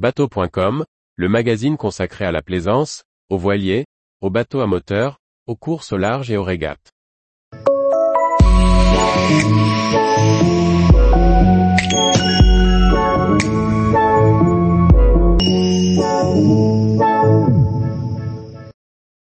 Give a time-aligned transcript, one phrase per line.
[0.00, 3.84] Bateau.com, le magazine consacré à la plaisance, aux voiliers,
[4.22, 6.90] aux bateaux à moteur, aux courses au large et aux régates.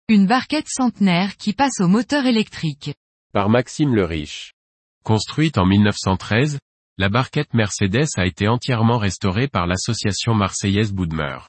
[0.09, 2.95] Une barquette centenaire qui passe au moteur électrique.
[3.33, 4.53] Par Maxime le Riche.
[5.03, 6.61] Construite en 1913,
[6.99, 11.49] la barquette Mercedes a été entièrement restaurée par l'association marseillaise Boudmeur.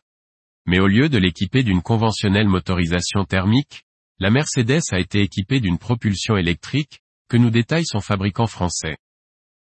[0.66, 3.84] Mais au lieu de l'équiper d'une conventionnelle motorisation thermique,
[4.20, 8.96] la Mercedes a été équipée d'une propulsion électrique, que nous détaille son fabricant français.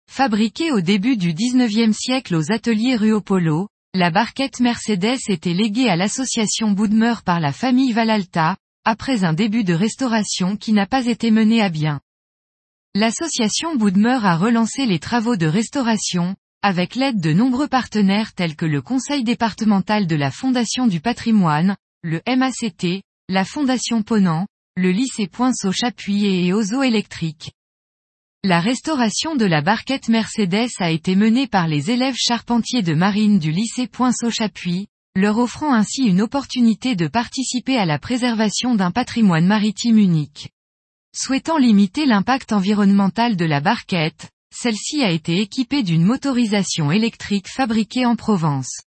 [0.09, 5.97] Fabriquée au début du 19e siècle aux ateliers Ruopolo, la barquette Mercedes était léguée à
[5.97, 8.55] l'association Boudmeur par la famille Valalta,
[8.85, 11.99] après un début de restauration qui n'a pas été mené à bien.
[12.95, 18.67] L'association Boudmeur a relancé les travaux de restauration, avec l'aide de nombreux partenaires tels que
[18.67, 25.25] le Conseil départemental de la Fondation du patrimoine, le MACT, la Fondation Ponant, le lycée
[25.25, 27.53] Poinceau Chapuis et Ozo Électrique.
[28.43, 33.39] La restauration de la barquette Mercedes a été menée par les élèves charpentiers de marine
[33.39, 38.91] du lycée Poinceau Chapuis, leur offrant ainsi une opportunité de participer à la préservation d'un
[38.91, 40.51] patrimoine maritime unique.
[41.15, 48.07] Souhaitant limiter l'impact environnemental de la barquette, celle-ci a été équipée d'une motorisation électrique fabriquée
[48.07, 48.81] en Provence.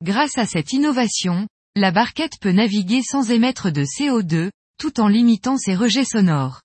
[0.00, 5.56] Grâce à cette innovation, la barquette peut naviguer sans émettre de CO2, tout en limitant
[5.56, 6.62] ses rejets sonores.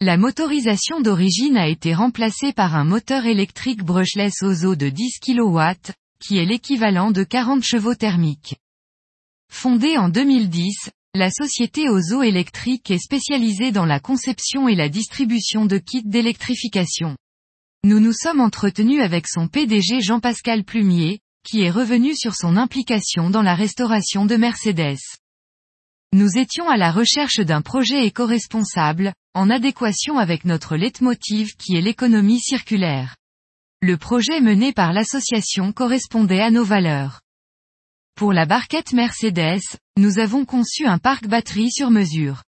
[0.00, 5.60] La motorisation d'origine a été remplacée par un moteur électrique brushless Ozo de 10 kW,
[6.20, 8.56] qui est l'équivalent de 40 chevaux thermiques.
[9.52, 15.66] Fondée en 2010, la société Ozo Électrique est spécialisée dans la conception et la distribution
[15.66, 17.16] de kits d'électrification.
[17.82, 23.28] Nous nous sommes entretenus avec son PDG Jean-Pascal Plumier, qui est revenu sur son implication
[23.28, 25.00] dans la restauration de Mercedes.
[26.12, 31.80] Nous étions à la recherche d'un projet éco-responsable, en adéquation avec notre leitmotiv qui est
[31.80, 33.16] l'économie circulaire.
[33.82, 37.20] Le projet mené par l'association correspondait à nos valeurs.
[38.14, 39.62] Pour la barquette Mercedes,
[39.96, 42.42] nous avons conçu un parc batterie sur mesure.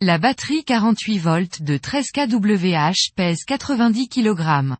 [0.00, 4.76] La batterie 48 volts de 13 kWh pèse 90 kg.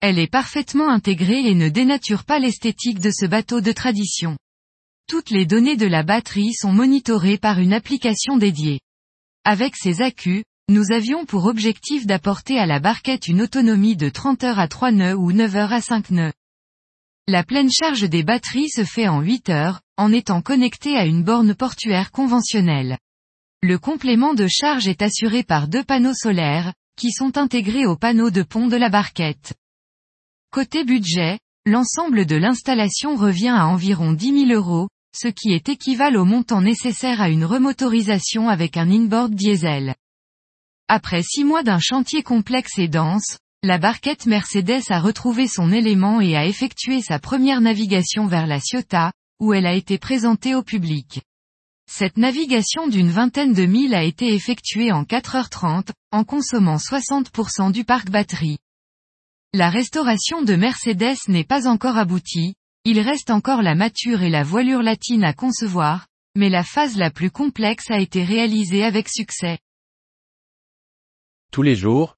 [0.00, 4.36] Elle est parfaitement intégrée et ne dénature pas l'esthétique de ce bateau de tradition.
[5.08, 8.80] Toutes les données de la batterie sont monitorées par une application dédiée.
[9.44, 14.44] Avec ces accus, nous avions pour objectif d'apporter à la barquette une autonomie de 30
[14.44, 16.32] heures à 3 nœuds ou 9 heures à 5 nœuds.
[17.30, 21.22] La pleine charge des batteries se fait en 8 heures, en étant connecté à une
[21.22, 22.96] borne portuaire conventionnelle.
[23.62, 28.30] Le complément de charge est assuré par deux panneaux solaires, qui sont intégrés aux panneaux
[28.30, 29.52] de pont de la barquette.
[30.50, 36.22] Côté budget, l'ensemble de l'installation revient à environ 10 000 euros, ce qui est équivalent
[36.22, 39.94] au montant nécessaire à une remotorisation avec un inboard diesel.
[40.88, 46.20] Après six mois d'un chantier complexe et dense, la barquette Mercedes a retrouvé son élément
[46.20, 50.62] et a effectué sa première navigation vers la Ciotat, où elle a été présentée au
[50.62, 51.22] public.
[51.90, 57.84] Cette navigation d'une vingtaine de milles a été effectuée en 4h30, en consommant 60% du
[57.84, 58.58] parc batterie.
[59.52, 62.54] La restauration de Mercedes n'est pas encore aboutie,
[62.84, 67.10] il reste encore la mature et la voilure latine à concevoir, mais la phase la
[67.10, 69.58] plus complexe a été réalisée avec succès.
[71.50, 72.17] Tous les jours,